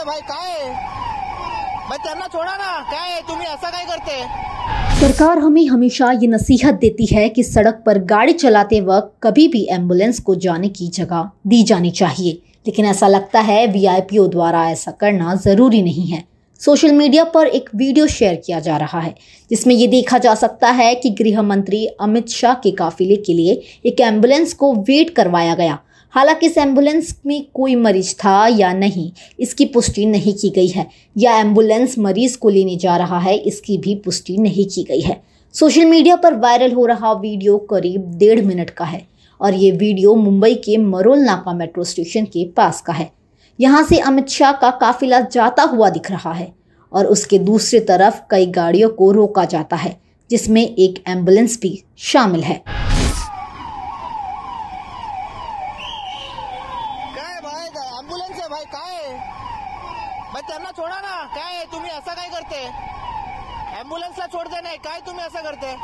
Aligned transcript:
आहे 0.00 0.06
भाई, 0.06 0.20
काय? 0.20 0.72
भाई, 1.88 1.98
त्यांना 1.98 2.26
छोडा 2.26 2.56
ना. 2.56 2.80
काय 2.90 3.10
आहे? 3.10 3.20
तुम्ही 3.20 3.46
असं 3.46 3.70
काय 3.70 3.84
करते? 3.84 4.22
सरकार 5.00 5.38
हमें 5.38 5.66
हमेशा 5.68 6.10
ये 6.12 6.26
नसीहत 6.26 6.74
देती 6.74 7.06
है 7.12 7.28
कि 7.28 7.42
सड़क 7.42 7.82
पर 7.86 7.98
गाड़ी 8.04 8.32
चलाते 8.32 8.80
वक्त 8.80 9.12
कभी 9.22 9.46
भी 9.48 9.66
एंबुलेंस 9.70 10.20
को 10.20 10.34
जाने 10.34 10.68
की 10.68 10.88
जगह 10.88 11.28
दी 11.46 11.62
जानी 11.62 11.90
चाहिए। 11.90 12.32
लेकिन 12.66 12.86
ऐसा 12.86 13.08
लगता 13.08 13.40
है 13.40 13.66
वीआईपीओ 13.66 14.26
द्वारा 14.28 14.68
ऐसा 14.70 14.90
करना 14.90 15.34
ज़रूरी 15.34 15.82
नहीं 15.82 16.06
है। 16.06 16.24
सोशल 16.60 16.92
मीडिया 16.92 17.24
पर 17.24 17.46
एक 17.46 17.68
वीडियो 17.74 18.06
शेयर 18.06 18.34
किया 18.46 18.60
जा 18.60 18.76
रहा 18.76 19.00
है, 19.00 19.14
जिसमें 19.50 19.74
ये 19.74 19.86
देखा 19.86 20.18
जा 20.18 20.34
सकता 20.34 20.70
है 20.70 20.94
कि 20.94 21.10
गृह 21.10 21.42
मंत्री 21.42 21.86
अमित 22.00 22.28
शाह 22.28 22.54
के 22.54 22.70
काफिले 22.70 23.16
के 23.16 23.34
लिए 23.34 23.60
एक 23.86 24.00
एंबुलेंस 24.00 24.52
को 24.52 24.74
वेट 24.80 25.10
करवाया 25.10 25.54
गया। 25.54 25.78
हालाँकि 26.14 26.46
इस 26.46 26.56
एंबुलेंस 26.58 27.14
में 27.26 27.44
कोई 27.54 27.74
मरीज़ 27.76 28.12
था 28.14 28.46
या 28.48 28.72
नहीं, 28.72 29.10
इसकी 29.40 29.64
पुष्टि 29.64 30.06
नहीं 30.06 30.34
की 30.34 30.50
गई 30.50 30.68
है। 30.68 30.86
या 31.16 31.36
एंबुलेंस 31.38 31.98
मरीज़ 31.98 32.36
को 32.38 32.48
लेने 32.48 32.76
जा 32.76 32.96
रहा 32.96 33.18
है, 33.18 33.36
इसकी 33.36 33.78
भी 33.78 33.94
पुष्टि 33.94 34.36
नहीं 34.38 34.66
की 34.66 34.82
गई 34.82 35.00
है। 35.00 35.20
सोशल 35.54 35.84
मीडिया 35.84 36.16
पर 36.16 36.34
वायरल 36.34 36.72
हो 36.72 36.86
रहा 36.86 37.12
वीडियो 37.12 37.56
करीब 37.70 38.10
डेढ़ 38.18 38.40
मिनट 38.40 38.70
का 38.70 38.84
है 38.84 39.06
और 39.40 39.54
ये 39.54 39.70
वीडियो 39.70 40.14
मुंबई 40.14 40.54
के 40.54 40.76
मरोल 40.76 41.18
नाका 41.18 41.52
मेट्रो 41.52 41.84
स्टेशन 41.84 42.24
के 42.24 42.44
पास 42.56 42.80
का 42.80 42.92
है। 42.92 43.10
यहाँ 43.58 43.82
से 43.84 43.98
अमित 44.00 44.28
शाह 44.28 44.52
का 44.52 44.70
काफिला 44.70 45.20
जाता 45.22 45.62
हुआ 45.62 45.88
दिख 45.90 46.10
रहा 46.10 46.32
है 46.32 46.52
और 46.92 47.06
उसके 47.06 47.38
दूसरी 47.38 47.80
तरफ़ 47.80 48.20
कई 48.30 48.46
गाड़ियों 48.48 48.88
को 48.90 49.10
रोका 49.12 49.44
जाता 49.44 49.76
है, 49.76 49.96
जिसमें 50.30 50.62
एक 50.62 51.02
एंबुलेंस 51.08 51.58
भी 51.62 51.82
शामिल 51.98 52.42
है। 52.42 52.62
मग 60.34 60.40
त्यांना 60.40 60.70
छोडा 60.76 61.00
ना. 61.00 61.16
काय 61.34 61.54
आहे? 61.56 61.64
तुम्ही 61.64 61.90
असं 61.90 62.14
काय 62.14 62.28
करते? 62.28 62.64
ॲम्ब्युलन्सला 63.78 64.26
सोडते 64.26 64.60
नाही. 64.60 64.76
काय 64.78 65.00
तुम्ही 65.00 65.24
असं 65.24 65.42
करते? 65.42 65.74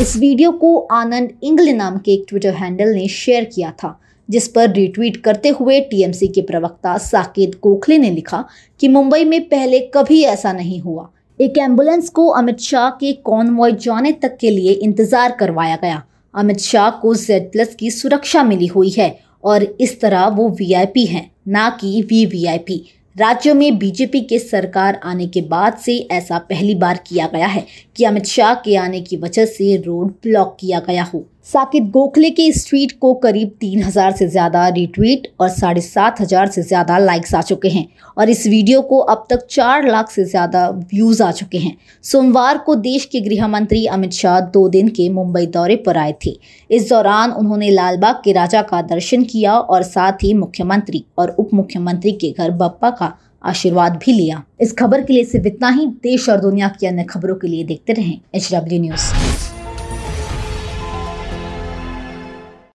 इस 0.00 0.16
वीडियो 0.16 0.50
को 0.52 0.76
आनंद 0.92 1.30
इंग्ल 1.44 1.68
नाम 1.68 1.96
के 1.98 2.12
एक 2.12 2.24
ट्विटर 2.28 2.54
हैंडल 2.54 2.88
ने 2.88 3.06
शेयर 3.08 3.44
किया 3.44 3.70
था, 3.72 3.98
जिस 4.28 4.46
पर 4.48 4.70
रिट्वीट 4.72 5.16
करते 5.16 5.48
हुए 5.50 5.78
टीएमसी 5.80 6.26
के 6.28 6.40
प्रवक्ता 6.40 6.96
साकेत 6.98 7.58
गोखले 7.62 7.96
ने 7.98 8.10
लिखा 8.10 8.44
कि 8.80 8.88
मुंबई 8.88 9.24
में 9.24 9.40
पहले 9.48 9.80
कभी 9.94 10.22
ऐसा 10.24 10.52
नहीं 10.52 10.80
हुआ। 10.80 11.08
एक 11.40 11.58
एंबुलेंस 11.58 12.08
को 12.08 12.26
अमित 12.32 12.60
शाह 12.60 12.88
के 12.90 13.12
कॉन्वॉय 13.24 13.72
जाने 13.80 14.12
तक 14.12 14.36
के 14.36 14.50
लिए 14.50 14.72
इंतज़ार 14.72 15.36
करवाया 15.40 15.76
गया। 15.82 16.02
अमित 16.34 16.60
शाह 16.60 16.90
को 16.92 17.14
जेड 17.16 17.50
प्लस 17.52 17.74
की 17.74 17.90
सुरक्षा 17.90 18.42
मिली 18.44 18.66
हुई 18.66 18.90
है 18.90 19.16
और 19.44 19.62
इस 19.62 20.00
तरह 20.00 20.26
वो 20.28 20.48
वीआईपी 20.50 21.04
हैं, 21.06 21.30
ना 21.48 21.68
कि 21.70 22.02
वीवीआईपी 22.02 22.82
राज्यों 23.18 23.54
में 23.54 23.78
बीजेपी 23.78 24.20
के 24.20 24.38
सरकार 24.38 25.00
आने 25.04 25.26
के 25.26 25.40
बाद 25.42 25.76
से 25.76 25.96
ऐसा 26.10 26.38
पहली 26.38 26.74
बार 26.74 27.00
किया 27.06 27.26
गया 27.26 27.46
है 27.46 27.64
कि 27.96 28.04
अमित 28.04 28.24
शाह 28.24 28.54
के 28.54 28.76
आने 28.76 29.00
की 29.00 29.16
वजह 29.16 29.46
से 29.46 29.76
रोड 29.76 30.10
ब्लॉक 30.22 30.56
किया 30.60 30.80
गया 30.80 31.04
हो। 31.04 31.24
साकिब 31.48 31.88
गोखले 31.90 32.28
के 32.30 32.42
इस 32.46 32.68
ट्वीट 32.68 32.90
को 33.00 33.12
करीब 33.16 33.50
तीन 33.60 33.82
हज़ार 33.82 34.12
से 34.12 34.26
ज़्यादा 34.28 34.66
रिट्वीट 34.68 35.28
और 35.40 35.48
साढ़े 35.48 35.80
सात 35.80 36.20
हज़ार 36.20 36.48
से 36.48 36.62
ज़्यादा 36.62 36.98
लाइक्स 36.98 37.34
आ 37.34 37.40
चुके 37.42 37.68
हैं। 37.68 37.86
और 38.18 38.30
इस 38.30 38.46
वीडियो 38.46 38.80
को 38.82 38.98
अब 39.12 39.24
तक 39.30 39.46
चार 39.50 39.88
लाख 39.88 40.10
से 40.10 40.24
ज़्यादा 40.24 40.68
व्यूज़ 40.70 41.22
आ 41.22 41.30
चुके 41.32 41.58
हैं। 41.58 41.76
सोमवार 42.04 42.58
को 42.58 42.74
देश 42.76 43.04
के 43.12 43.20
गृह 43.20 43.46
मंत्री 43.48 43.84
अमित 43.88 44.12
शाह 44.12 44.38
दो 44.50 44.68
दिन 44.68 44.88
के 44.90 45.08
मुंबई 45.10 45.46
दौरे 45.48 45.76
पर 45.86 45.96
आए 45.96 46.14
थे। 46.26 46.36
इस 46.70 46.88
दौरान 46.88 47.32
उन्होंने 47.32 47.70
लालबाग 47.70 48.20
के 48.24 48.32
राजा 48.34 48.62
का 48.64 48.82
दर्शन 48.84 49.24
किया 49.24 49.58
और 49.58 49.82
साथ 49.84 50.24
ही 50.24 50.34
मुख्यमंत्री 50.36 51.04
और 51.18 51.30
उप 51.30 51.54
मुख्यमंत्री 51.54 52.12
के 52.14 52.30
घर 52.32 52.50
बप्पा 52.52 52.90
का 52.92 53.12
आशीर्वाद 53.44 54.00
भी 54.04 54.12
लिया। 54.12 54.42
इस 54.60 54.72
खबर 54.74 55.02
के 55.02 55.12
लिए 55.12 55.24
सिर्फ़ 55.26 55.46
इतना 55.46 55.68
ही। 55.70 55.86
देश 56.02 56.28
और 56.28 56.40
दुनिया 56.40 56.68
की 56.70 56.86
अन्य 56.86 57.04
खबरों 57.06 57.36
के 57.36 57.48
लिए 57.48 57.64
देखते 57.64 57.92
रहें। 57.92 58.18
H 58.34 58.54
News. 58.54 59.57